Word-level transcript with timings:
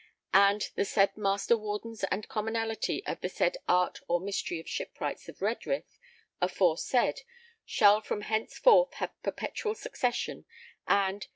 And... 0.33 0.67
the 0.73 0.83
said 0.83 1.15
Master 1.15 1.55
Wardens 1.55 2.03
and 2.05 2.27
Commonalty 2.27 3.03
of 3.05 3.21
the 3.21 3.29
said 3.29 3.57
art 3.67 3.99
or 4.07 4.19
mystery 4.19 4.59
of 4.59 4.67
Shipwrights 4.67 5.29
of 5.29 5.37
Redrith 5.43 5.99
aforesaid 6.41 7.19
shall 7.67 8.01
from 8.01 8.21
henceforth 8.21 8.95
have 8.95 9.11
perpetual 9.21 9.75
succession, 9.75 10.45
and 10.87 11.27